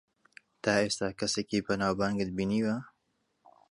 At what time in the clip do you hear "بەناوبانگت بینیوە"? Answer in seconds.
1.67-2.77